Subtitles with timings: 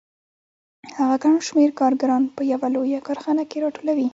[0.97, 4.07] هغه ګڼ شمېر کارګران په یوه لویه کارخانه کې راټولوي